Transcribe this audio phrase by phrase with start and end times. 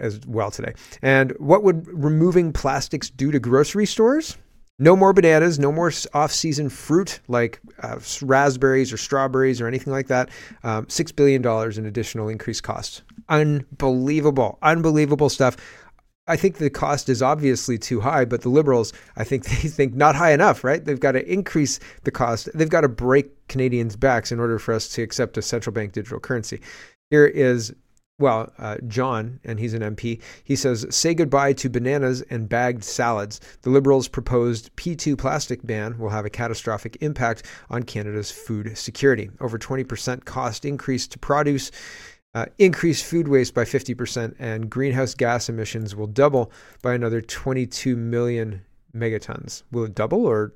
[0.00, 0.74] as well today.
[1.02, 4.36] And what would removing plastics do to grocery stores?
[4.80, 9.92] No more bananas, no more off season fruit like uh, raspberries or strawberries or anything
[9.92, 10.30] like that.
[10.64, 11.44] Um, $6 billion
[11.78, 13.02] in additional increased costs.
[13.28, 15.58] Unbelievable, unbelievable stuff.
[16.26, 19.94] I think the cost is obviously too high, but the liberals, I think they think
[19.94, 20.82] not high enough, right?
[20.82, 22.48] They've got to increase the cost.
[22.54, 25.92] They've got to break Canadians' backs in order for us to accept a central bank
[25.92, 26.62] digital currency.
[27.10, 27.74] Here is
[28.20, 32.84] well, uh, John, and he's an MP, he says, say goodbye to bananas and bagged
[32.84, 33.40] salads.
[33.62, 39.30] The Liberals' proposed P2 plastic ban will have a catastrophic impact on Canada's food security.
[39.40, 41.70] Over 20% cost increase to produce,
[42.34, 46.52] uh, increase food waste by 50%, and greenhouse gas emissions will double
[46.82, 48.60] by another 22 million
[48.94, 49.62] megatons.
[49.72, 50.52] Will it double or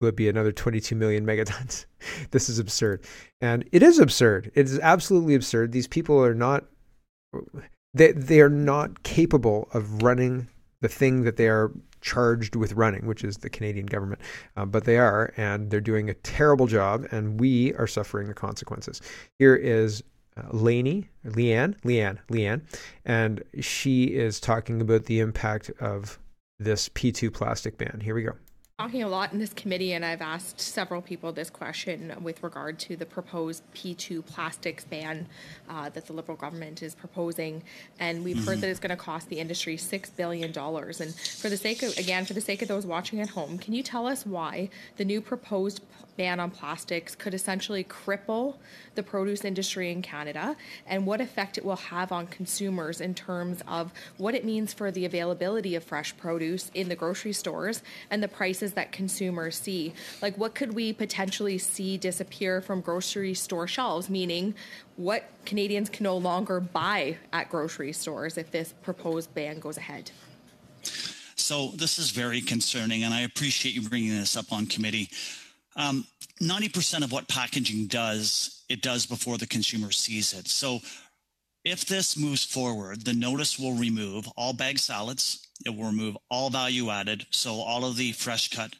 [0.00, 1.86] will it be another 22 million megatons?
[2.32, 3.04] this is absurd.
[3.40, 4.50] And it is absurd.
[4.56, 5.70] It is absolutely absurd.
[5.70, 6.64] These people are not
[7.94, 10.48] they they are not capable of running
[10.80, 14.20] the thing that they are charged with running, which is the Canadian government.
[14.56, 18.34] Uh, but they are, and they're doing a terrible job, and we are suffering the
[18.34, 19.00] consequences.
[19.38, 20.04] Here is
[20.36, 22.62] uh, Lainey, Leanne, Leanne, Leanne,
[23.04, 26.18] and she is talking about the impact of
[26.58, 28.00] this P2 plastic ban.
[28.02, 28.32] Here we go
[28.78, 32.78] talking a lot in this committee, and I've asked several people this question with regard
[32.80, 35.26] to the proposed P2 plastics ban
[35.66, 37.62] uh, that the Liberal government is proposing.
[37.98, 38.46] And we've mm-hmm.
[38.46, 40.50] heard that it's going to cost the industry $6 billion.
[40.54, 43.72] And for the sake of, again, for the sake of those watching at home, can
[43.72, 45.80] you tell us why the new proposed
[46.16, 48.56] ban on plastics could essentially cripple
[48.94, 53.62] the produce industry in Canada and what effect it will have on consumers in terms
[53.68, 58.22] of what it means for the availability of fresh produce in the grocery stores and
[58.22, 59.92] the prices that consumers see.
[60.22, 64.54] Like, what could we potentially see disappear from grocery store shelves, meaning
[64.96, 70.10] what Canadians can no longer buy at grocery stores if this proposed ban goes ahead?
[71.38, 75.10] So, this is very concerning, and I appreciate you bringing this up on committee.
[75.76, 76.06] Um,
[76.40, 80.48] 90% of what packaging does, it does before the consumer sees it.
[80.48, 80.80] So
[81.64, 85.46] if this moves forward, the notice will remove all bag salads.
[85.64, 87.26] It will remove all value added.
[87.30, 88.74] So all of the fresh cut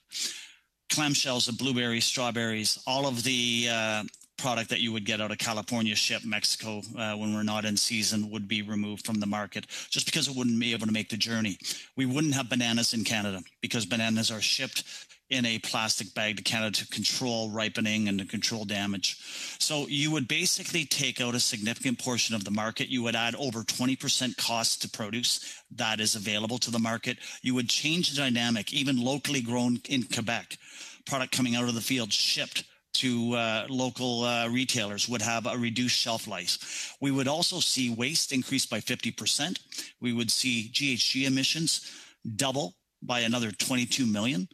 [0.90, 4.04] clamshells of blueberries, strawberries, all of the uh,
[4.38, 7.76] product that you would get out of California, ship Mexico uh, when we're not in
[7.76, 11.08] season would be removed from the market just because it wouldn't be able to make
[11.08, 11.58] the journey.
[11.96, 14.84] We wouldn't have bananas in Canada because bananas are shipped
[15.30, 19.18] in a plastic bag to Canada to control ripening and to control damage.
[19.58, 22.88] So you would basically take out a significant portion of the market.
[22.88, 27.18] You would add over 20% cost to produce that is available to the market.
[27.42, 30.58] You would change the dynamic, even locally grown in Quebec,
[31.06, 32.64] product coming out of the field shipped
[32.94, 36.96] to uh, local uh, retailers would have a reduced shelf life.
[37.00, 39.58] We would also see waste increase by 50%.
[40.00, 41.90] We would see GHG emissions
[42.36, 44.48] double by another 22 million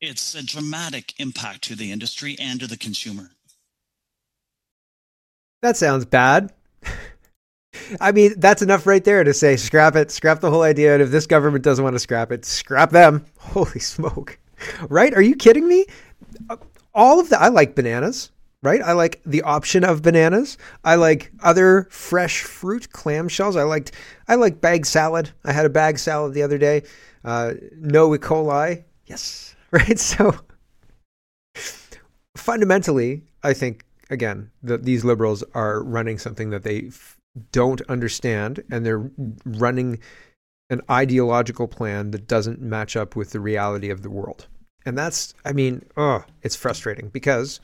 [0.00, 3.30] it's a dramatic impact to the industry and to the consumer.
[5.62, 6.52] That sounds bad.
[8.00, 10.94] I mean, that's enough right there to say scrap it, scrap the whole idea.
[10.94, 13.26] And if this government doesn't want to scrap it, scrap them.
[13.38, 14.38] Holy smoke.
[14.88, 15.14] Right?
[15.14, 15.86] Are you kidding me?
[16.94, 18.30] All of the, I like bananas,
[18.62, 18.82] right?
[18.82, 20.58] I like the option of bananas.
[20.84, 23.56] I like other fresh fruit, clamshells.
[23.56, 23.92] I liked,
[24.28, 25.30] I like bag salad.
[25.44, 26.82] I had a bag salad the other day.
[27.24, 28.18] Uh, no E.
[28.18, 28.84] coli.
[29.06, 29.98] Yes, right?
[29.98, 30.34] So
[32.36, 37.16] fundamentally, I think again that these liberals are running something that they f-
[37.52, 39.10] don't understand, and they're
[39.44, 39.98] running
[40.68, 44.46] an ideological plan that doesn't match up with the reality of the world.
[44.86, 47.60] And that's, I mean, oh, it's frustrating because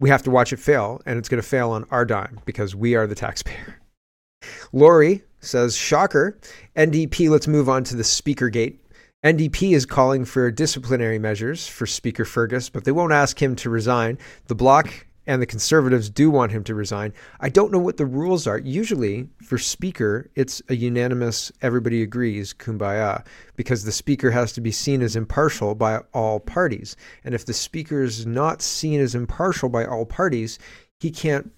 [0.00, 2.74] we have to watch it fail, and it's going to fail on our dime because
[2.74, 3.78] we are the taxpayer.
[4.72, 6.38] Lori says, shocker.
[6.76, 8.80] NDP, let's move on to the speaker gate.
[9.24, 13.68] NDP is calling for disciplinary measures for Speaker Fergus, but they won't ask him to
[13.68, 14.16] resign.
[14.46, 17.12] The Bloc and the Conservatives do want him to resign.
[17.40, 18.58] I don't know what the rules are.
[18.58, 23.26] Usually, for Speaker, it's a unanimous, everybody agrees, kumbaya,
[23.56, 26.94] because the Speaker has to be seen as impartial by all parties.
[27.24, 30.60] And if the Speaker is not seen as impartial by all parties,
[31.00, 31.50] he can't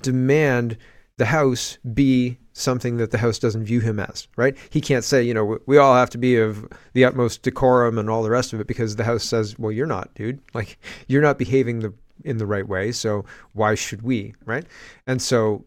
[0.00, 0.78] demand
[1.18, 4.56] the House be something that the House doesn't view him as, right?
[4.70, 8.10] He can't say, you know, we all have to be of the utmost decorum and
[8.10, 10.40] all the rest of it because the House says, well, you're not, dude.
[10.54, 10.78] Like,
[11.08, 11.94] you're not behaving the
[12.24, 14.64] in the right way, so why should we, right?
[15.06, 15.64] And so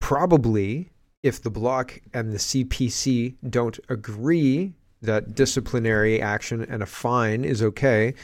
[0.00, 0.90] probably
[1.22, 7.62] if the Bloc and the CPC don't agree that disciplinary action and a fine is
[7.62, 8.14] okay,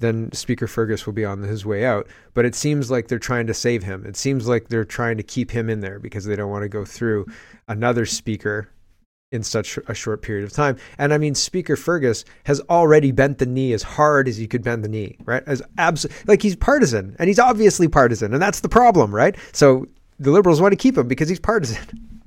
[0.00, 2.08] then Speaker Fergus will be on his way out.
[2.34, 4.04] But it seems like they're trying to save him.
[4.04, 6.68] It seems like they're trying to keep him in there because they don't want to
[6.68, 7.26] go through
[7.68, 8.68] another speaker
[9.34, 10.76] in such a short period of time.
[10.96, 14.62] And I mean, Speaker Fergus has already bent the knee as hard as he could
[14.62, 15.42] bend the knee, right?
[15.46, 19.34] As abs- like he's partisan, and he's obviously partisan, and that's the problem, right?
[19.50, 19.88] So
[20.20, 22.20] the Liberals want to keep him because he's partisan.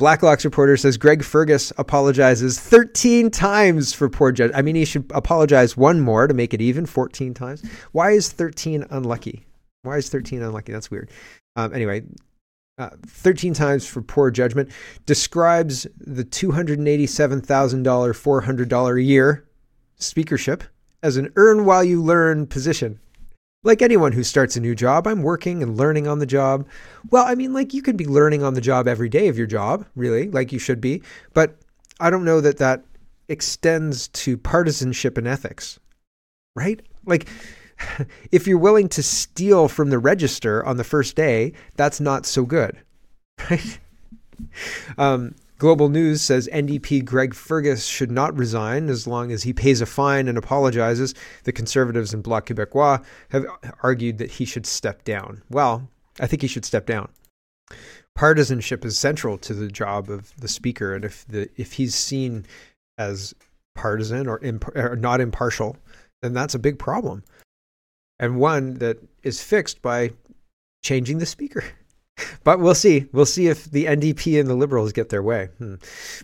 [0.00, 4.50] Blacklock's reporter says Greg Fergus apologizes 13 times for poor judge.
[4.54, 7.62] I mean, he should apologize one more to make it even 14 times.
[7.92, 9.44] Why is 13 unlucky?
[9.82, 10.72] Why is 13 unlucky?
[10.72, 11.10] That's weird.
[11.54, 12.04] Um, anyway,
[12.78, 14.70] uh, 13 times for poor judgment
[15.04, 19.46] describes the $287,000, $400 a year
[19.96, 20.64] speakership
[21.02, 22.98] as an earn while you learn position.
[23.62, 26.66] Like anyone who starts a new job, I'm working and learning on the job.
[27.10, 29.46] Well, I mean, like you could be learning on the job every day of your
[29.46, 31.02] job, really, like you should be.
[31.34, 31.56] But
[32.00, 32.84] I don't know that that
[33.28, 35.78] extends to partisanship and ethics,
[36.56, 36.80] right?
[37.04, 37.28] Like,
[38.32, 42.46] if you're willing to steal from the register on the first day, that's not so
[42.46, 42.78] good,
[43.50, 43.78] right?
[44.96, 49.82] Um, Global News says NDP Greg Fergus should not resign as long as he pays
[49.82, 51.14] a fine and apologizes.
[51.44, 53.44] The Conservatives and Bloc Québécois have
[53.82, 55.42] argued that he should step down.
[55.50, 55.86] Well,
[56.18, 57.10] I think he should step down.
[58.14, 62.46] Partisanship is central to the job of the speaker, and if the if he's seen
[62.96, 63.34] as
[63.74, 65.76] partisan or, imp- or not impartial,
[66.22, 67.22] then that's a big problem,
[68.18, 70.12] and one that is fixed by
[70.82, 71.64] changing the speaker.
[72.44, 73.06] But we'll see.
[73.12, 75.48] We'll see if the NDP and the Liberals get their way.
[75.58, 75.74] Hmm.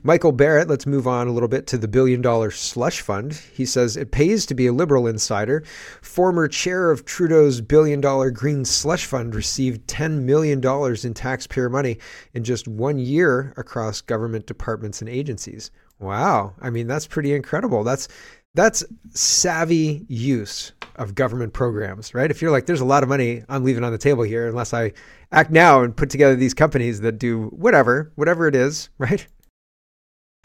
[0.03, 3.41] Michael Barrett, let's move on a little bit to the billion dollar slush fund.
[3.53, 5.65] He says it pays to be a Liberal insider.
[6.03, 10.61] Former chair of Trudeau's billion dollar green slush fund received $10 million
[11.05, 11.99] in taxpayer money
[12.35, 15.71] in just one year across government departments and agencies.
[15.99, 16.55] Wow.
[16.61, 17.83] I mean, that's pretty incredible.
[17.83, 18.09] That's
[18.57, 22.31] that's savvy use of government programs, right?
[22.31, 24.73] If you're like, there's a lot of money I'm leaving on the table here unless
[24.73, 24.93] I
[25.31, 29.25] act now and put together these companies that do whatever, whatever it is, right?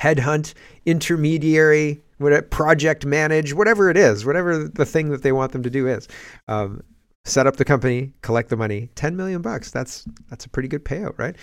[0.02, 0.54] Headhunt,
[0.86, 5.70] intermediary, whatever, project manage, whatever it is, whatever the thing that they want them to
[5.70, 6.08] do is.
[6.48, 6.84] Um,
[7.24, 9.72] set up the company, collect the money, 10 million bucks.
[9.72, 11.36] That's, that's a pretty good payout, right?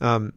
[0.00, 0.32] Um,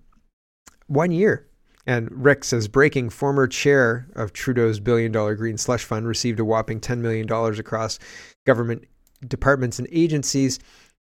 [0.87, 1.48] one year
[1.89, 6.45] and Rick says breaking former chair of Trudeau's billion dollar green slush fund received a
[6.45, 7.27] whopping $10 million
[7.59, 7.97] across
[8.45, 8.83] government
[9.27, 10.59] departments and agencies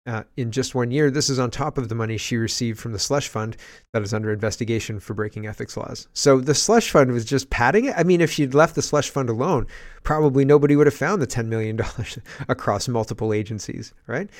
[0.07, 1.11] uh, in just one year.
[1.11, 3.57] This is on top of the money she received from the slush fund
[3.93, 6.07] that is under investigation for breaking ethics laws.
[6.13, 7.93] So the slush fund was just padding it.
[7.95, 9.67] I mean, if she'd left the slush fund alone,
[10.01, 11.79] probably nobody would have found the $10 million
[12.49, 14.31] across multiple agencies, right?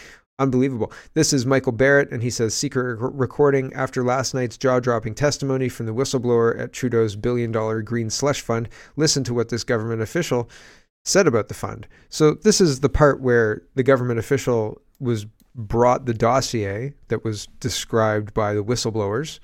[0.41, 0.91] Unbelievable.
[1.13, 5.69] This is Michael Barrett, and he says secret recording after last night's jaw dropping testimony
[5.69, 8.67] from the whistleblower at Trudeau's billion dollar green slush fund.
[8.95, 10.49] Listen to what this government official
[11.05, 11.87] said about the fund.
[12.09, 17.45] So, this is the part where the government official was brought the dossier that was
[17.59, 19.39] described by the whistleblowers.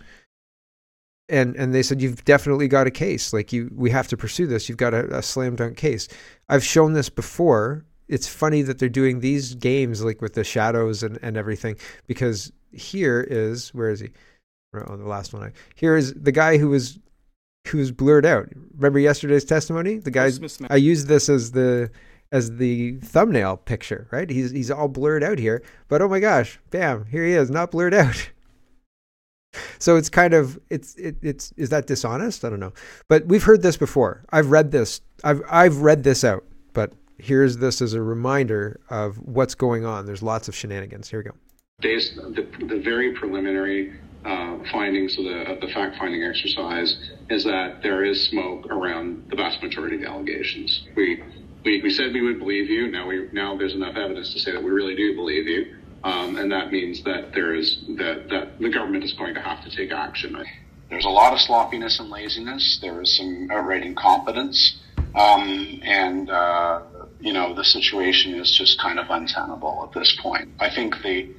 [1.29, 4.47] And, and they said you've definitely got a case like you we have to pursue
[4.47, 6.07] this you've got a, a slam dunk case
[6.47, 11.03] i've shown this before it's funny that they're doing these games like with the shadows
[11.03, 11.75] and, and everything
[12.07, 14.09] because here is where is he?
[14.73, 15.53] On oh, the last one.
[15.75, 16.99] Here is the guy who was
[17.67, 18.47] who was blurred out.
[18.75, 19.97] Remember yesterday's testimony?
[19.97, 20.31] The guy
[20.69, 21.89] i used this as the
[22.31, 24.29] as the thumbnail picture right?
[24.29, 27.71] He's he's all blurred out here but oh my gosh bam here he is not
[27.71, 28.31] blurred out.
[29.79, 32.45] So it's kind of it's it, it's is that dishonest?
[32.45, 32.73] I don't know.
[33.07, 34.23] But we've heard this before.
[34.29, 36.43] I've read this i've i've read this out
[37.17, 40.05] here's this as a reminder of what's going on.
[40.05, 41.09] There's lots of shenanigans.
[41.09, 41.35] Here we go.
[41.79, 43.93] Based the, the very preliminary
[44.25, 46.97] uh, findings of the, of the fact-finding exercise
[47.29, 50.85] is that there is smoke around the vast majority of the allegations.
[50.95, 51.23] We,
[51.63, 52.89] we, we said we would believe you.
[52.89, 56.37] Now we now there's enough evidence to say that we really do believe you, um,
[56.37, 59.69] and that means that there is that that the government is going to have to
[59.69, 60.37] take action.
[60.89, 62.79] There's a lot of sloppiness and laziness.
[62.81, 64.79] There is some outright incompetence,
[65.15, 66.81] um, and uh,
[67.19, 70.49] you know, the situation is just kind of untenable at this point.
[70.59, 71.29] I think the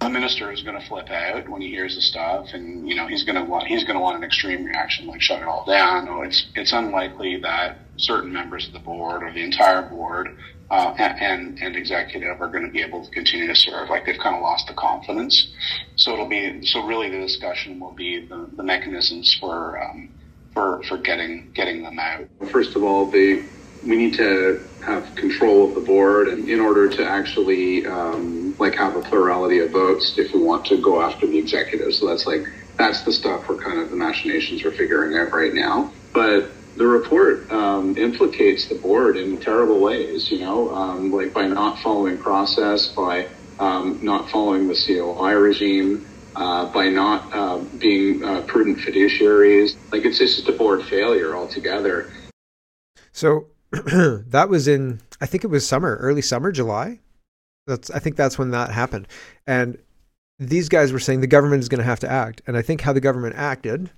[0.00, 3.06] the minister is going to flip out when he hears the stuff, and you know
[3.06, 5.64] he's going to want he's going to want an extreme reaction, like shut it all
[5.64, 6.06] down.
[6.06, 10.36] No, it's it's unlikely that certain members of the board or the entire board
[10.70, 13.90] uh, and and executive are going to be able to continue to serve.
[13.90, 15.52] Like they've kind of lost the confidence.
[15.96, 20.08] So it'll be so really the discussion will be the, the mechanisms for um,
[20.52, 22.26] for for getting getting them out.
[22.50, 23.44] First of all, the
[23.84, 28.74] we need to have control of the board and in order to actually um, like
[28.74, 32.26] have a plurality of votes if we want to go after the executive so that's
[32.26, 32.44] like
[32.76, 36.86] that's the stuff we're kind of the machinations we're figuring out right now but the
[36.86, 42.18] report um, implicates the board in terrible ways you know um, like by not following
[42.18, 48.78] process by um, not following the coi regime uh, by not uh, being uh, prudent
[48.78, 49.76] fiduciaries.
[49.92, 52.10] Like it's just a board failure altogether.
[53.12, 53.46] So
[54.28, 57.00] that was in, I think it was summer, early summer, July.
[57.66, 59.08] That's I think that's when that happened,
[59.46, 59.78] and
[60.38, 62.80] these guys were saying the government is going to have to act, and I think
[62.80, 63.90] how the government acted,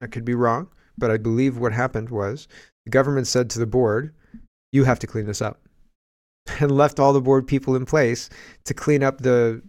[0.00, 2.46] I could be wrong, but I believe what happened was
[2.84, 4.14] the government said to the board,
[4.72, 5.60] "You have to clean this up,"
[6.60, 8.30] and left all the board people in place
[8.64, 9.60] to clean up the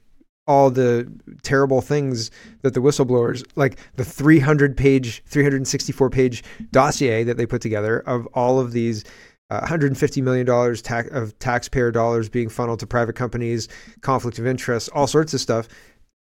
[0.47, 1.11] all the
[1.41, 2.29] terrible things
[2.61, 8.27] that the whistleblowers like the 300 page 364 page dossier that they put together of
[8.33, 9.03] all of these
[9.49, 13.67] uh, 150 million dollars ta- of taxpayer dollars being funneled to private companies
[14.01, 15.67] conflict of interest all sorts of stuff.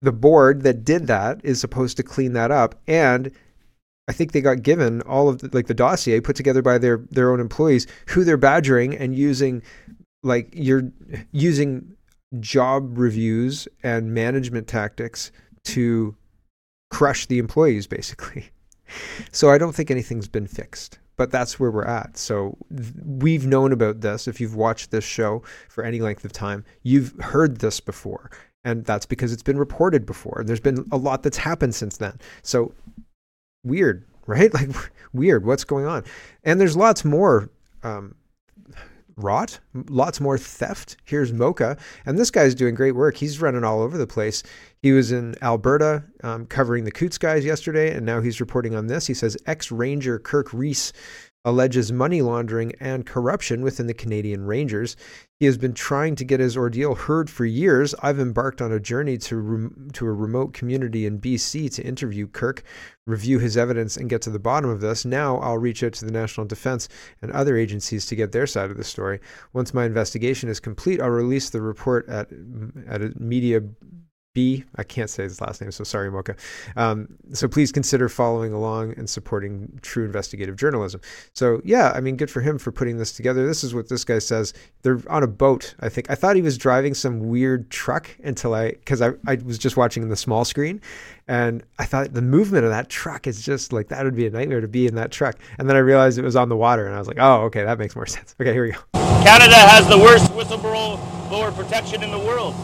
[0.03, 3.31] The board that did that is supposed to clean that up and
[4.09, 6.99] I think they got given all of the, like the dossier put together by their
[7.11, 9.63] their own employees who they're badgering and using
[10.23, 10.91] like you're
[11.33, 11.96] using
[12.41, 15.33] job reviews and management tactics
[15.65, 16.15] to
[16.91, 18.51] crush the employees basically.
[19.33, 22.17] So I don't think anything's been fixed, but that's where we're at.
[22.17, 22.57] So
[23.05, 24.29] we've known about this.
[24.29, 28.31] If you've watched this show for any length of time, you've heard this before.
[28.65, 30.43] And that's because it's been reported before.
[30.47, 32.19] There's been a lot that's happened since then.
[32.43, 32.73] So
[33.65, 34.55] weird, right?
[34.55, 34.71] Like
[35.13, 35.45] weird.
[35.45, 36.05] What's going on?
[36.45, 37.51] And there's lots more
[37.83, 38.15] um,
[39.17, 39.59] rot,
[39.89, 40.97] lots more theft.
[41.05, 43.17] Here's Mocha, and this guy's doing great work.
[43.17, 44.43] He's running all over the place.
[44.83, 48.87] He was in Alberta um, covering the Coutts guys yesterday, and now he's reporting on
[48.87, 49.07] this.
[49.07, 50.93] He says ex Ranger Kirk Reese
[51.47, 54.97] alleges money laundering and corruption within the Canadian Rangers.
[55.39, 57.95] He has been trying to get his ordeal heard for years.
[58.03, 62.27] I've embarked on a journey to rem- to a remote community in BC to interview
[62.27, 62.65] Kirk,
[63.07, 65.05] review his evidence, and get to the bottom of this.
[65.05, 66.89] Now I'll reach out to the National Defense
[67.23, 69.21] and other agencies to get their side of the story.
[69.53, 72.29] Once my investigation is complete, I'll release the report at
[72.89, 73.61] at a media
[74.37, 74.65] B.
[74.77, 76.37] I can't say his last name, so sorry, Mocha.
[76.77, 81.01] Um, so please consider following along and supporting true investigative journalism.
[81.33, 83.47] So yeah, I mean, good for him for putting this together.
[83.47, 84.53] This is what this guy says.
[84.83, 85.75] They're on a boat.
[85.81, 89.37] I think I thought he was driving some weird truck until I, because I, I
[89.37, 90.83] was just watching the small screen,
[91.27, 94.31] and I thought the movement of that truck is just like that would be a
[94.31, 95.39] nightmare to be in that truck.
[95.59, 97.65] And then I realized it was on the water, and I was like, oh, okay,
[97.65, 98.35] that makes more sense.
[98.39, 98.81] Okay, here we go.
[99.25, 102.55] Canada has the worst whistleblower protection in the world.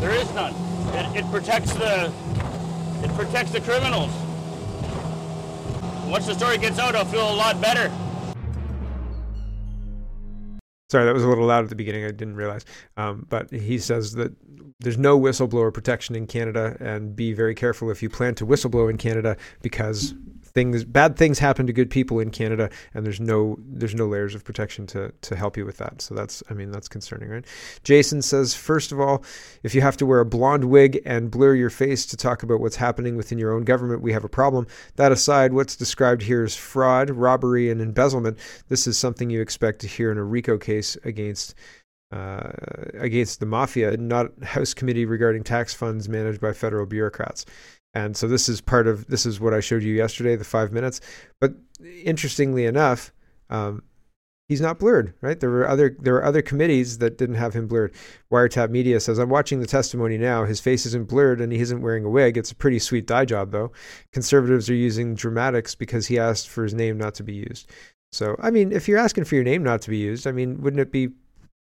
[0.00, 0.73] There is none.
[0.94, 2.12] It, it protects the
[3.02, 4.10] it protects the criminals.
[6.06, 7.92] Once the story gets out, I'll feel a lot better.
[10.90, 12.04] Sorry, that was a little loud at the beginning.
[12.04, 12.64] I didn't realize.
[12.96, 14.32] Um, but he says that
[14.80, 18.88] there's no whistleblower protection in Canada, and be very careful if you plan to whistleblow
[18.88, 20.14] in Canada because
[20.54, 24.34] things bad things happen to good people in Canada, and there's no there's no layers
[24.34, 26.00] of protection to to help you with that.
[26.00, 27.44] So that's I mean that's concerning, right?
[27.82, 29.24] Jason says first of all,
[29.62, 32.60] if you have to wear a blonde wig and blur your face to talk about
[32.60, 34.66] what's happening within your own government, we have a problem.
[34.96, 38.38] That aside, what's described here is fraud, robbery, and embezzlement.
[38.68, 41.54] This is something you expect to hear in a RICO case against.
[42.12, 42.52] Uh,
[42.94, 47.44] against the mafia, not House committee regarding tax funds managed by federal bureaucrats.
[47.94, 50.72] And so this is part of this is what I showed you yesterday, the five
[50.72, 51.00] minutes.
[51.40, 51.54] But
[52.04, 53.12] interestingly enough,
[53.50, 53.82] um,
[54.48, 55.38] he's not blurred, right?
[55.38, 57.94] There were other there were other committees that didn't have him blurred.
[58.32, 60.44] Wiretap Media says, I'm watching the testimony now.
[60.44, 62.36] His face isn't blurred and he isn't wearing a wig.
[62.36, 63.72] It's a pretty sweet dye job though.
[64.12, 67.70] Conservatives are using dramatics because he asked for his name not to be used.
[68.12, 70.60] So I mean, if you're asking for your name not to be used, I mean,
[70.60, 71.10] wouldn't it be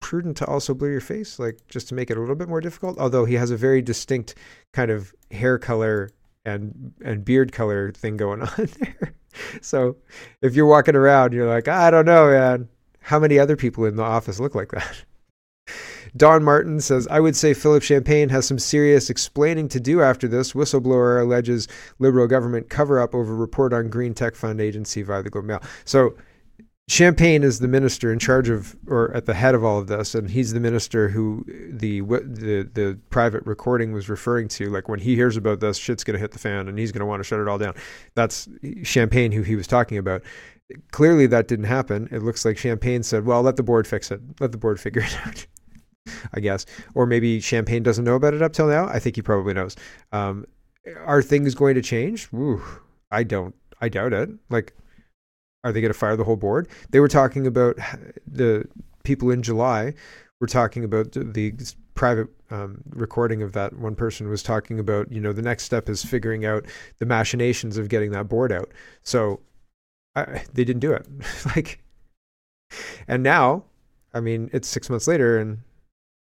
[0.01, 2.61] prudent to also blur your face, like just to make it a little bit more
[2.61, 2.99] difficult?
[2.99, 4.35] Although he has a very distinct
[4.73, 6.11] kind of hair color
[6.45, 9.15] and and beard color thing going on there.
[9.61, 9.97] So
[10.43, 12.69] if you're walking around, you're like, I don't know, man.
[13.01, 15.05] How many other people in the office look like that?
[16.17, 20.27] Don Martin says, I would say Philip Champagne has some serious explaining to do after
[20.27, 20.53] this.
[20.53, 21.69] Whistleblower alleges
[21.99, 25.63] Liberal government cover up over report on Green Tech Fund agency via the Globe Mail.
[25.85, 26.17] So
[26.89, 30.15] Champagne is the minister in charge of, or at the head of all of this,
[30.15, 34.71] and he's the minister who the the the private recording was referring to.
[34.71, 37.21] Like when he hears about this, shit's gonna hit the fan, and he's gonna want
[37.21, 37.75] to shut it all down.
[38.15, 38.49] That's
[38.85, 40.23] Champagne who he was talking about.
[40.91, 42.09] Clearly, that didn't happen.
[42.11, 44.23] It looks like Champagne said, "Well, let the board fix it.
[44.41, 45.47] Let the board figure it out."
[46.33, 46.65] I guess,
[46.95, 48.87] or maybe Champagne doesn't know about it up till now.
[48.89, 49.77] I think he probably knows.
[50.11, 50.47] Um,
[51.05, 52.29] are things going to change?
[52.33, 52.63] Ooh,
[53.11, 53.55] I don't.
[53.83, 54.31] I doubt it.
[54.49, 54.73] Like
[55.65, 56.69] are they going to fire the whole board?
[56.91, 57.77] They were talking about
[58.27, 58.67] the
[59.03, 59.95] people in July
[60.41, 61.55] were talking about the, the
[61.95, 65.89] private um, recording of that one person was talking about, you know, the next step
[65.89, 66.65] is figuring out
[66.99, 68.71] the machinations of getting that board out.
[69.03, 69.41] So
[70.15, 71.07] I, they didn't do it.
[71.57, 71.83] like,
[73.09, 73.65] and now,
[74.15, 75.59] I mean, it's six months later and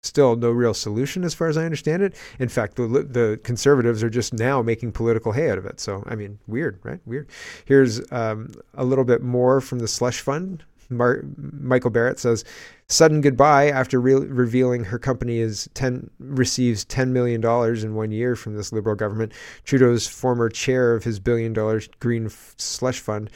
[0.06, 2.16] still no real solution as far as I understand it.
[2.40, 5.80] In fact, the the conservatives are just now making political hay out of it.
[5.80, 7.00] So I mean, weird, right?
[7.06, 7.28] Weird.
[7.66, 10.64] Here's um, a little bit more from the slush fund.
[10.90, 12.44] Mar- Michael Barrett says,
[12.88, 18.12] "Sudden goodbye after re- revealing her company is ten receives ten million dollars in one
[18.12, 19.34] year from this Liberal government.
[19.64, 23.30] Trudeau's former chair of his billion dollar green slush fund."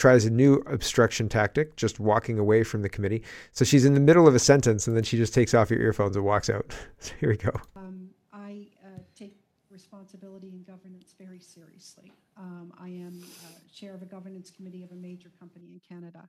[0.00, 3.22] Tries a new obstruction tactic, just walking away from the committee.
[3.52, 5.78] So she's in the middle of a sentence and then she just takes off your
[5.78, 6.74] earphones and walks out.
[7.00, 7.50] So here we go.
[7.76, 9.36] Um, I uh, take
[9.70, 12.12] responsibility and governance very seriously.
[12.38, 16.26] Um, I am uh, chair of a governance committee of a major company in Canada.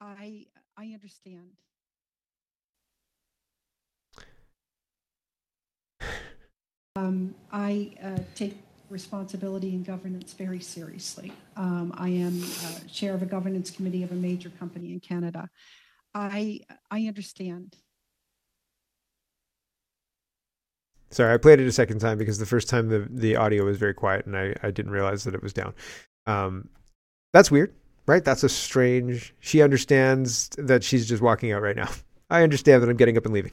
[0.00, 0.46] I
[0.76, 1.50] I understand.
[6.96, 8.56] Um, I uh, take
[8.88, 11.32] responsibility and governance very seriously.
[11.56, 15.48] Um, I am uh, chair of a governance committee of a major company in Canada.
[16.14, 17.76] I I understand.
[21.10, 23.78] Sorry, I played it a second time because the first time the, the audio was
[23.78, 25.72] very quiet and I, I didn't realize that it was down.
[26.26, 26.68] Um,
[27.32, 27.72] that's weird,
[28.06, 28.24] right?
[28.24, 29.32] That's a strange.
[29.40, 31.88] She understands that she's just walking out right now.
[32.30, 33.52] I understand that I'm getting up and leaving.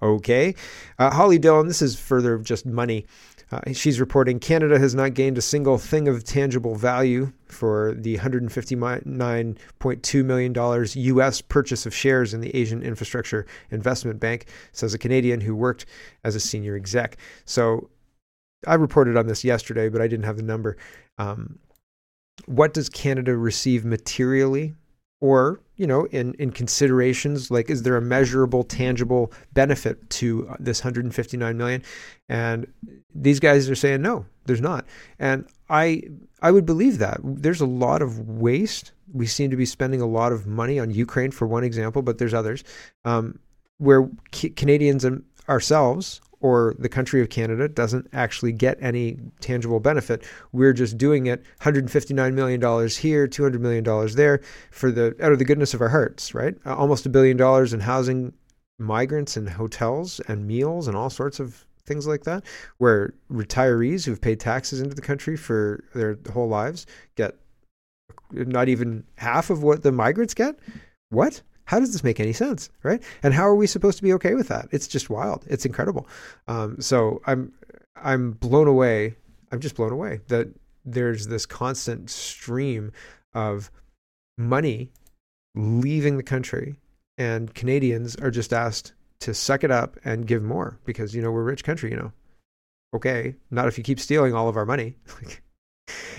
[0.00, 0.54] Okay.
[0.98, 3.06] Uh, Holly Dillon, this is further just money.
[3.52, 8.16] Uh, she's reporting Canada has not gained a single thing of tangible value for the
[8.16, 10.54] $159.2 million
[11.14, 15.84] US purchase of shares in the Asian Infrastructure Investment Bank, says a Canadian who worked
[16.24, 17.18] as a senior exec.
[17.44, 17.90] So
[18.66, 20.78] I reported on this yesterday, but I didn't have the number.
[21.18, 21.58] Um,
[22.46, 24.74] what does Canada receive materially
[25.22, 30.56] or you know in in considerations like is there a measurable tangible benefit to uh,
[30.58, 31.82] this 159 million?
[32.28, 32.66] And
[33.14, 34.84] these guys are saying no there's not.
[35.18, 36.02] And i
[36.42, 37.20] i would believe that.
[37.22, 38.92] There's a lot of waste.
[39.12, 42.18] We seem to be spending a lot of money on ukraine for one example but
[42.18, 42.64] there's others
[43.04, 43.38] um,
[43.78, 50.24] where canadians and ourselves or the country of Canada doesn't actually get any tangible benefit.
[50.50, 55.44] We're just doing it $159 million here, $200 million there for the out of the
[55.44, 56.54] goodness of our hearts, right?
[56.66, 58.32] Uh, almost a billion dollars in housing
[58.78, 62.44] migrants and hotels and meals and all sorts of things like that,
[62.78, 66.86] where retirees who've paid taxes into the country for their whole lives
[67.16, 67.36] get
[68.32, 70.58] not even half of what the migrants get.
[71.10, 71.42] What?
[71.64, 73.02] How does this make any sense, right?
[73.22, 74.68] And how are we supposed to be okay with that?
[74.70, 75.44] It's just wild.
[75.48, 76.08] It's incredible.
[76.48, 77.52] Um, so I'm
[77.96, 79.16] I'm blown away.
[79.50, 80.48] I'm just blown away that
[80.84, 82.92] there's this constant stream
[83.34, 83.70] of
[84.36, 84.90] money
[85.54, 86.76] leaving the country,
[87.16, 91.30] and Canadians are just asked to suck it up and give more because you know
[91.30, 91.90] we're a rich country.
[91.90, 92.12] You know,
[92.94, 94.96] okay, not if you keep stealing all of our money.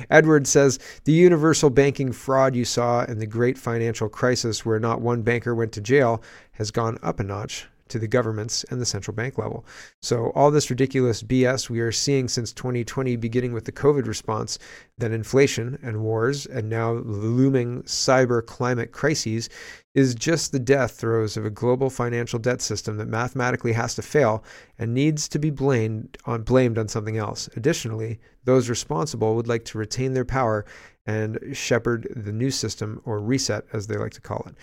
[0.10, 5.02] Edward says the universal banking fraud you saw in the great financial crisis, where not
[5.02, 6.22] one banker went to jail,
[6.54, 9.66] has gone up a notch to the governments and the central bank level.
[10.02, 14.58] So, all this ridiculous BS we are seeing since 2020, beginning with the COVID response,
[14.98, 19.48] then inflation and wars, and now looming cyber climate crises,
[19.94, 24.02] is just the death throes of a global financial debt system that mathematically has to
[24.02, 24.44] fail
[24.80, 27.48] and needs to be blamed on, blamed on something else.
[27.56, 30.66] Additionally, those responsible would like to retain their power
[31.06, 34.56] and shepherd the new system, or reset as they like to call it.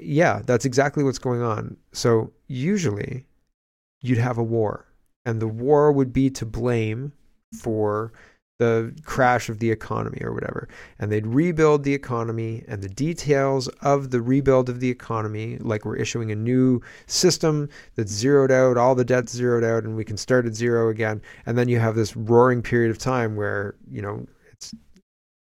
[0.00, 1.76] Yeah, that's exactly what's going on.
[1.92, 3.26] So, usually,
[4.00, 4.86] you'd have a war,
[5.24, 7.12] and the war would be to blame
[7.60, 8.12] for
[8.62, 10.68] the crash of the economy or whatever.
[11.00, 15.84] And they'd rebuild the economy and the details of the rebuild of the economy, like
[15.84, 20.04] we're issuing a new system that's zeroed out, all the debt's zeroed out, and we
[20.04, 21.20] can start at zero again.
[21.44, 24.72] And then you have this roaring period of time where, you know, it's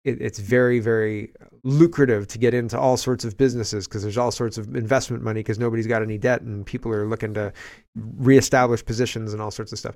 [0.05, 4.31] it, it's very, very lucrative to get into all sorts of businesses because there's all
[4.31, 7.51] sorts of investment money because nobody's got any debt and people are looking to
[7.95, 9.95] reestablish positions and all sorts of stuff.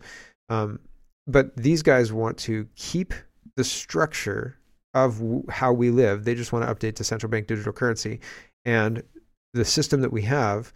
[0.50, 0.80] Um,
[1.28, 3.14] but these guys want to keep
[3.56, 4.58] the structure
[4.96, 6.26] of w- how we live.
[6.26, 8.20] They just want to update to central bank digital currency.
[8.66, 9.04] And
[9.54, 10.74] the system that we have,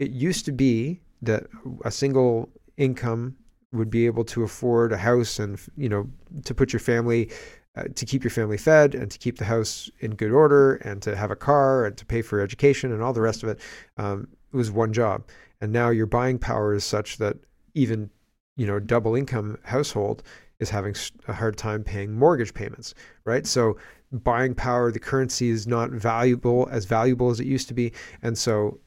[0.00, 1.46] it used to be that
[1.84, 3.36] a single income
[3.72, 6.08] would be able to afford a house and you know
[6.44, 7.30] to put your family
[7.78, 11.00] uh, to keep your family fed and to keep the house in good order and
[11.02, 13.60] to have a car and to pay for education and all the rest of it
[13.96, 15.24] um, it was one job.
[15.60, 17.36] And now your buying power is such that
[17.74, 18.10] even
[18.56, 20.22] you know double income household
[20.58, 20.94] is having
[21.28, 23.46] a hard time paying mortgage payments right?
[23.46, 23.76] So
[24.10, 27.92] buying power the currency is not valuable as valuable as it used to be.
[28.22, 28.80] And so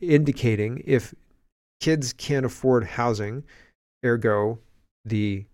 [0.00, 1.14] indicating if
[1.80, 3.42] kids can't afford housing
[4.04, 4.58] ergo
[5.04, 5.46] the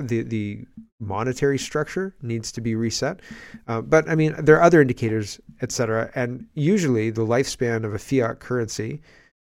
[0.00, 0.64] the the
[1.00, 3.20] monetary structure needs to be reset.
[3.66, 6.10] Uh, but I mean, there are other indicators, et cetera.
[6.14, 9.00] And usually, the lifespan of a fiat currency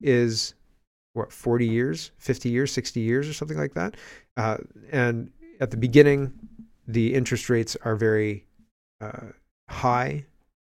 [0.01, 0.53] is
[1.17, 3.95] what 40 years 50 years 60 years or something like that
[4.37, 4.57] uh,
[4.91, 6.31] and at the beginning
[6.87, 8.45] the interest rates are very
[9.01, 9.31] uh,
[9.67, 10.25] high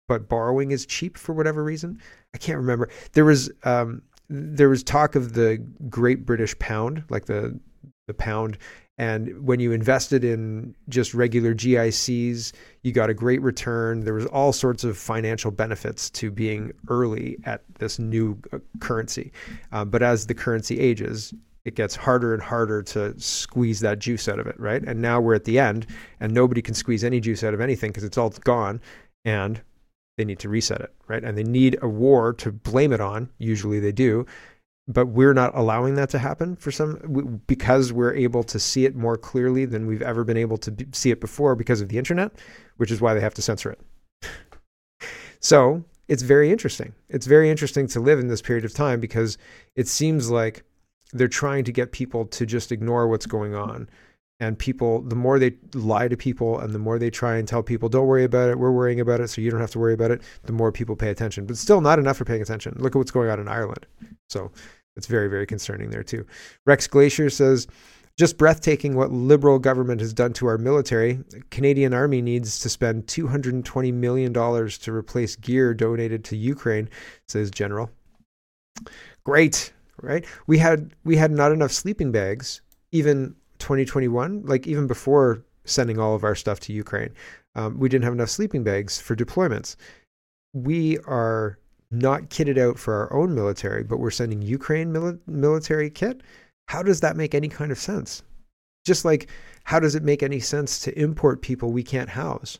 [0.07, 1.99] but borrowing is cheap for whatever reason
[2.33, 5.57] i can't remember there was um, there was talk of the
[5.89, 7.59] great british pound like the
[8.07, 8.57] the pound
[8.97, 13.99] and when you invested in just regular GICs, you got a great return.
[13.99, 19.31] There was all sorts of financial benefits to being early at this new uh, currency.
[19.71, 21.31] Uh, but as the currency ages,
[21.63, 24.81] it gets harder and harder to squeeze that juice out of it, right?
[24.83, 25.85] And now we're at the end,
[26.19, 28.81] and nobody can squeeze any juice out of anything because it's all gone,
[29.25, 29.61] and
[30.17, 31.23] they need to reset it, right?
[31.23, 33.29] And they need a war to blame it on.
[33.37, 34.25] Usually they do,
[34.87, 38.95] but we're not allowing that to happen for some because we're able to see it
[38.95, 42.31] more clearly than we've ever been able to see it before because of the internet,
[42.77, 43.81] which is why they have to censor it.
[45.41, 46.93] so it's very interesting.
[47.09, 49.37] It's very interesting to live in this period of time because
[49.75, 50.63] it seems like
[51.11, 53.89] they're trying to get people to just ignore what's going on.
[54.39, 57.63] And people, the more they lie to people and the more they try and tell
[57.63, 59.95] people, don't worry about it, we're worrying about it, so you don't have to worry
[59.95, 61.47] about it, the more people pay attention.
[61.47, 62.75] But still, not enough for paying attention.
[62.77, 63.87] Look at what's going on in Ireland.
[64.29, 64.51] So
[64.97, 66.25] it's very, very concerning there too.
[66.65, 67.67] Rex Glacier says,
[68.17, 71.19] just breathtaking what liberal government has done to our military.
[71.51, 76.89] Canadian Army needs to spend $220 million to replace gear donated to Ukraine,
[77.27, 77.91] says General.
[79.23, 80.25] Great, right?
[80.47, 86.15] We had we had not enough sleeping bags even 2021, like even before sending all
[86.15, 87.09] of our stuff to Ukraine.
[87.55, 89.75] Um, we didn't have enough sleeping bags for deployments.
[90.53, 91.59] We are
[91.91, 96.21] not kitted out for our own military, but we're sending Ukraine mili- military kit.
[96.67, 98.23] How does that make any kind of sense?
[98.85, 99.29] Just like,
[99.63, 102.59] how does it make any sense to import people we can't house?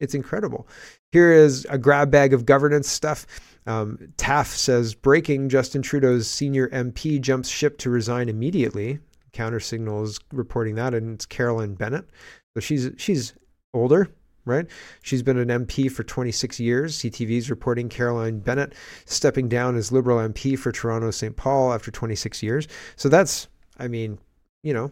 [0.00, 0.68] It's incredible.
[1.12, 3.26] Here is a grab bag of governance stuff.
[3.66, 8.98] Um, TAF says breaking Justin Trudeau's senior MP jumps ship to resign immediately.
[9.32, 12.08] Counter Signal is reporting that, and it's Carolyn Bennett.
[12.54, 13.34] So she's she's
[13.72, 14.08] older,
[14.44, 14.66] right?
[15.02, 16.98] She's been an MP for 26 years.
[16.98, 18.74] CTV's reporting Caroline Bennett
[19.06, 21.36] stepping down as Liberal MP for Toronto St.
[21.36, 22.68] Paul after 26 years.
[22.96, 24.18] So that's, I mean,
[24.62, 24.90] you know,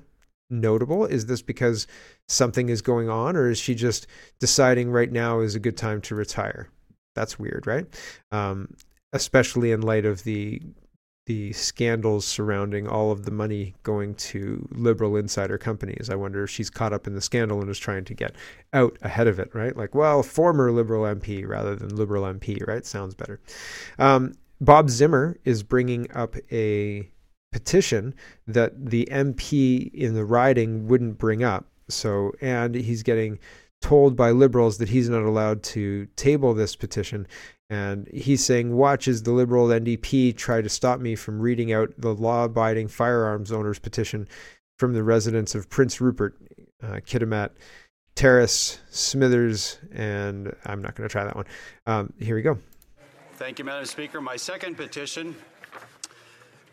[0.51, 1.05] notable.
[1.07, 1.87] Is this because
[2.29, 4.07] something is going on, or is she just
[4.39, 6.69] deciding right now is a good time to retire?
[7.15, 7.87] That's weird, right?
[8.31, 8.75] Um,
[9.13, 10.63] especially in light of the
[11.27, 16.11] the scandals surrounding all of the money going to liberal insider companies.
[16.11, 18.35] I wonder if she's caught up in the scandal and is trying to get
[18.73, 19.77] out ahead of it, right?
[19.77, 22.85] Like, well, former liberal MP rather than liberal MP, right?
[22.85, 23.41] Sounds better.
[23.99, 27.09] Um, Bob Zimmer is bringing up a
[27.53, 28.15] petition
[28.47, 31.67] that the MP in the riding wouldn't bring up.
[31.89, 33.39] So, and he's getting
[33.81, 37.27] told by liberals that he's not allowed to table this petition.
[37.73, 41.91] And he's saying, Watch as the Liberal NDP try to stop me from reading out
[41.97, 44.29] the law abiding firearms owners petition
[44.79, 46.37] from the residents of Prince Rupert,
[46.83, 47.53] uh, Kitimat,
[48.15, 51.47] Terrace, Smithers, and I'm not going to try that one.
[51.87, 52.59] Um, here we go.
[53.37, 54.21] Thank you, Madam Speaker.
[54.21, 55.35] My second petition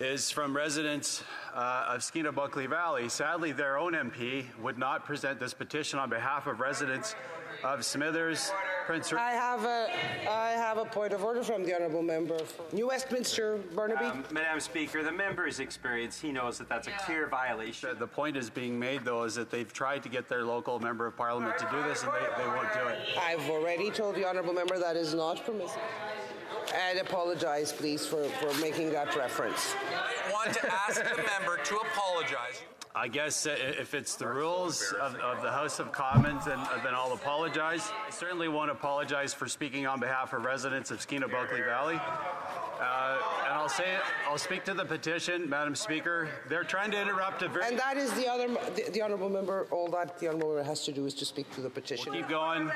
[0.01, 1.23] is from residents
[1.55, 3.07] uh, of Skeena Bulkley Valley.
[3.07, 7.15] Sadly, their own MP would not present this petition on behalf of residents
[7.63, 8.51] of Smithers,
[8.85, 9.13] Prince.
[9.13, 9.87] I have a,
[10.29, 12.37] I have a point of order from the honourable member
[12.71, 14.05] New Westminster, Burnaby.
[14.05, 17.89] Um, Madam Speaker, the member's experience, he knows that that's a clear violation.
[17.89, 20.79] The, the, point is being made, though, is that they've tried to get their local
[20.79, 22.99] member of parliament to do this, and they, they won't do it.
[23.19, 25.81] I've already told the honourable member that is not permissible.
[26.75, 29.73] And apologize, please, for, for making that reference.
[30.27, 32.61] I want to ask the member to apologize.
[32.95, 36.79] I guess uh, if it's the rules of, of the House of Commons, then, uh,
[36.83, 37.91] then I'll apologize.
[38.07, 41.95] I certainly won't apologize for speaking on behalf of residents of Skeena Bulkley Valley.
[41.95, 46.29] Uh, and I'll say it, I'll speak to the petition, Madam Speaker.
[46.47, 47.67] They're trying to interrupt a very.
[47.67, 49.67] And that is the other, the, the honourable member.
[49.69, 52.11] All that the honourable member has to do is to speak to the petition.
[52.11, 52.71] We'll keep going.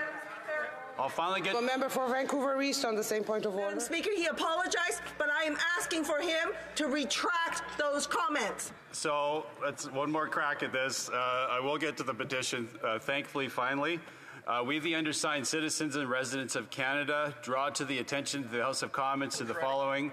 [1.00, 1.56] I'll finally get.
[1.56, 3.66] A member for Vancouver East on the same point of order.
[3.66, 8.72] Madam Speaker, he apologized, but I am asking for him to retract those comments.
[8.92, 11.10] So that's one more crack at this.
[11.10, 12.68] Uh, I will get to the petition.
[12.84, 14.00] Uh, thankfully, finally.
[14.46, 18.62] Uh, we, the undersigned citizens and residents of Canada, draw to the attention of the
[18.62, 20.12] House of Commons to the following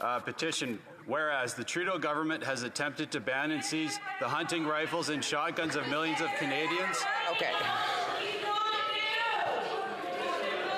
[0.00, 0.78] uh, petition.
[1.06, 5.76] Whereas the Trudeau government has attempted to ban and seize the hunting rifles and shotguns
[5.76, 7.02] of millions of Canadians.
[7.32, 7.52] Okay.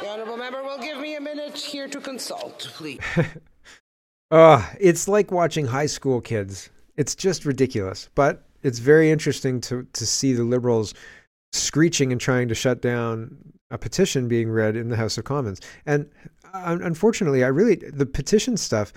[0.01, 3.01] The honourable member will give me a minute here to consult, please.
[4.31, 6.71] uh, it's like watching high school kids.
[6.97, 8.09] It's just ridiculous.
[8.15, 10.95] But it's very interesting to, to see the Liberals
[11.53, 13.37] screeching and trying to shut down
[13.71, 15.61] a petition being read in the House of Commons.
[15.87, 16.09] And
[16.53, 18.93] unfortunately, I really, the petition stuff,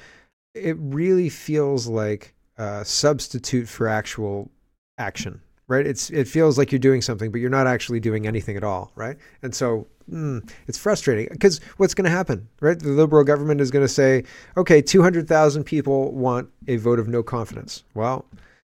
[0.54, 4.52] it really feels like a substitute for actual
[4.98, 5.88] action, right?
[5.88, 8.92] It's it feels like you're doing something, but you're not actually doing anything at all,
[8.96, 9.16] right?
[9.42, 12.78] And so mm, it's frustrating because what's going to happen, right?
[12.78, 14.26] The liberal government is going to say,
[14.58, 17.84] okay, 200,000 people want a vote of no confidence.
[17.94, 18.26] Well,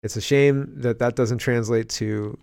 [0.04, 2.38] it's a shame that that doesn't translate to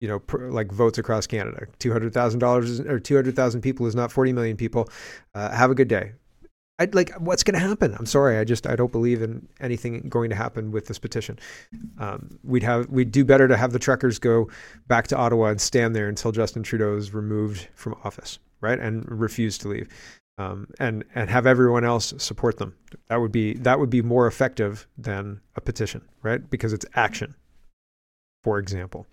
[0.00, 1.66] you know, like votes across Canada.
[1.80, 4.88] Two hundred thousand dollars or two hundred thousand people is not forty million people.
[5.34, 6.12] Uh, have a good day.
[6.78, 7.94] I'd like what's going to happen.
[7.98, 11.38] I'm sorry, I just I don't believe in anything going to happen with this petition.
[11.98, 14.48] Um, we'd have we'd do better to have the truckers go
[14.86, 19.04] back to Ottawa and stand there until Justin Trudeau is removed from office, right, and
[19.10, 19.88] refuse to leave,
[20.38, 22.74] um, and and have everyone else support them.
[23.08, 27.34] That would be that would be more effective than a petition, right, because it's action
[28.48, 29.06] for example.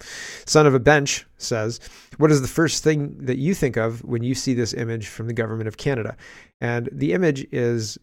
[0.45, 1.81] Son of a Bench says,
[2.15, 5.27] What is the first thing that you think of when you see this image from
[5.27, 6.15] the government of Canada?
[6.61, 7.97] And the image is,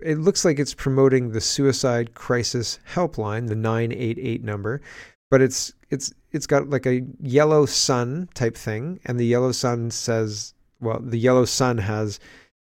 [0.00, 4.82] it looks like it's promoting the suicide crisis helpline, the 988 number,
[5.30, 9.00] but it's, it's, it's got like a yellow sun type thing.
[9.06, 10.52] And the yellow sun says,
[10.82, 12.20] well, the yellow sun has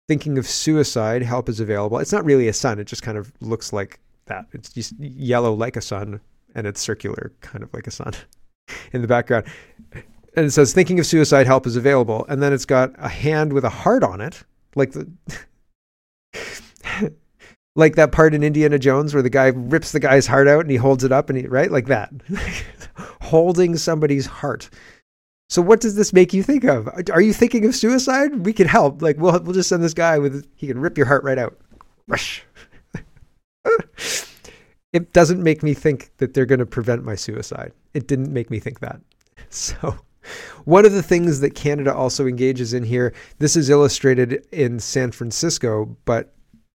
[0.06, 1.98] thinking of suicide, help is available.
[1.98, 4.46] It's not really a sun, it just kind of looks like that.
[4.52, 6.20] It's just yellow like a sun
[6.54, 8.12] and it's circular, kind of like a sun
[8.92, 9.46] in the background.
[10.36, 12.24] And it says, thinking of suicide, help is available.
[12.28, 15.10] And then it's got a hand with a heart on it, like the.
[17.76, 20.70] like that part in Indiana Jones where the guy rips the guy's heart out and
[20.70, 21.70] he holds it up and he right?
[21.70, 22.12] Like that.
[23.22, 24.68] Holding somebody's heart.
[25.48, 26.88] So what does this make you think of?
[27.10, 28.44] Are you thinking of suicide?
[28.44, 29.00] We can help.
[29.00, 31.56] Like we'll we'll just send this guy with he can rip your heart right out.
[32.08, 32.44] Rush
[34.92, 37.72] it doesn't make me think that they're going to prevent my suicide.
[37.94, 39.00] It didn't make me think that.
[39.50, 39.96] So,
[40.64, 45.12] one of the things that Canada also engages in here, this is illustrated in San
[45.12, 46.34] Francisco, but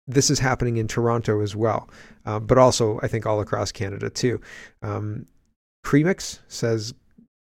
[0.08, 1.88] this is happening in Toronto as well,
[2.26, 4.40] uh, but also I think all across Canada too.
[4.82, 5.26] Um,
[5.84, 6.92] Premix says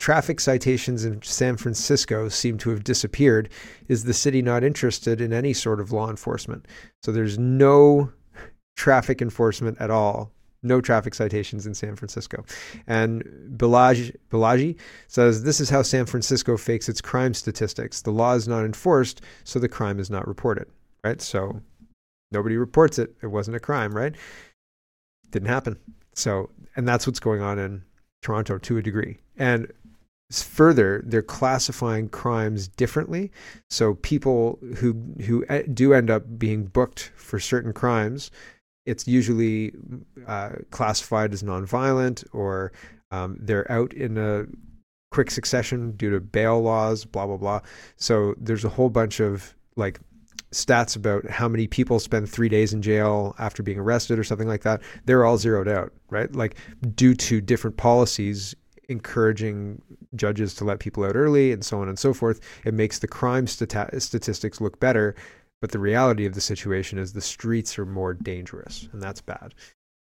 [0.01, 3.51] traffic citations in San Francisco seem to have disappeared.
[3.89, 6.67] Is the city not interested in any sort of law enforcement?
[7.03, 8.13] So there's no
[8.77, 12.45] traffic enforcement at all no traffic citations in San Francisco.
[12.87, 13.23] And
[13.57, 18.03] Balaji, says this is how San Francisco fakes its crime statistics.
[18.03, 20.69] The law is not enforced, so the crime is not reported.
[21.05, 21.21] Right?
[21.21, 21.61] So
[22.33, 23.15] nobody reports it.
[23.23, 24.15] It wasn't a crime, right?
[25.31, 25.79] Didn't happen.
[26.15, 27.83] So, and that's what's going on in
[28.23, 29.19] Toronto to a degree.
[29.37, 29.73] And
[30.31, 33.31] further they're classifying crimes differently
[33.71, 34.93] so people who
[35.25, 38.31] who eh, do end up being booked for certain crimes
[38.89, 39.73] it's usually
[40.27, 42.73] uh, classified as nonviolent or
[43.11, 44.47] um, they're out in a
[45.11, 47.61] quick succession due to bail laws, blah, blah, blah.
[47.97, 50.01] So there's a whole bunch of like
[50.53, 54.49] stats about how many people spend three days in jail after being arrested or something
[54.49, 54.81] like that.
[55.05, 56.35] They're all zeroed out, right?
[56.35, 56.57] Like
[56.95, 58.55] due to different policies
[58.89, 59.83] encouraging
[60.15, 63.09] judges to let people out early and so on and so forth, it makes the
[63.09, 65.15] crime stati- statistics look better
[65.61, 69.55] but the reality of the situation is the streets are more dangerous, and that's bad.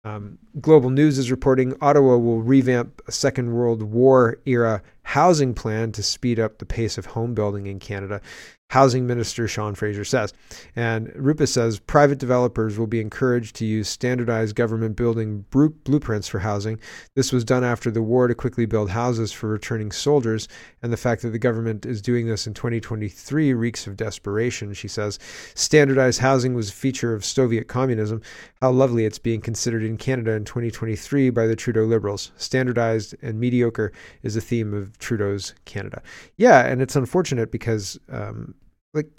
[0.04, 5.92] Um, Global News is reporting Ottawa will revamp a Second World War era housing plan
[5.92, 8.22] to speed up the pace of home building in Canada.
[8.70, 10.32] Housing Minister Sean Fraser says.
[10.76, 16.38] And Rupa says private developers will be encouraged to use standardized government building blueprints for
[16.38, 16.80] housing.
[17.16, 20.48] This was done after the war to quickly build houses for returning soldiers,
[20.84, 24.88] and the fact that the government is doing this in 2023 reeks of desperation, she
[24.88, 25.18] says.
[25.56, 28.22] Standardized housing was a feature of Soviet communism.
[28.62, 32.32] How lovely it's being considered in Canada in 2023 by the Trudeau Liberals.
[32.38, 33.92] Standardized and mediocre
[34.22, 36.02] is a theme of Trudeau's Canada.
[36.38, 38.54] Yeah, and it's unfortunate because um,
[38.94, 39.10] like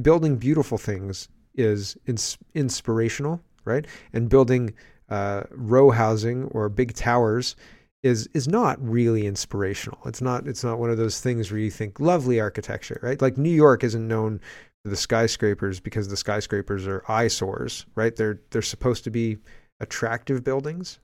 [0.00, 3.86] building beautiful things is ins- inspirational, right?
[4.12, 4.74] And building
[5.08, 7.56] uh, row housing or big towers
[8.02, 9.98] is is not really inspirational.
[10.06, 13.20] It's not it's not one of those things where you think lovely architecture, right?
[13.20, 14.40] Like New York isn't known
[14.82, 18.14] for the skyscrapers because the skyscrapers are eyesores, right?
[18.14, 19.38] They're they're supposed to be
[19.80, 20.98] attractive buildings,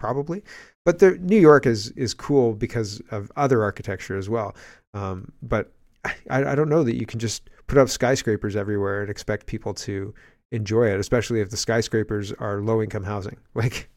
[0.00, 0.42] probably.
[0.84, 4.56] But New York is is cool because of other architecture as well.
[4.94, 5.70] Um, but
[6.04, 9.74] I, I don't know that you can just put up skyscrapers everywhere and expect people
[9.74, 10.12] to
[10.50, 13.36] enjoy it, especially if the skyscrapers are low income housing.
[13.54, 13.88] Like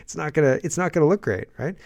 [0.00, 1.76] it's not gonna it's not gonna look great, right?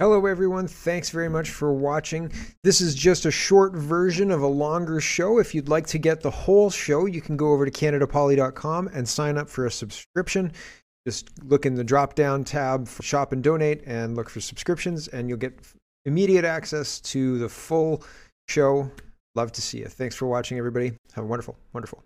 [0.00, 0.66] Hello, everyone.
[0.66, 2.32] Thanks very much for watching.
[2.64, 5.38] This is just a short version of a longer show.
[5.38, 9.06] If you'd like to get the whole show, you can go over to CanadaPoli.com and
[9.06, 10.52] sign up for a subscription.
[11.06, 15.08] Just look in the drop down tab for shop and donate and look for subscriptions,
[15.08, 15.58] and you'll get
[16.04, 18.04] immediate access to the full
[18.48, 18.90] show.
[19.34, 19.86] Love to see you.
[19.86, 20.92] Thanks for watching, everybody.
[21.14, 22.02] Have a wonderful, wonderful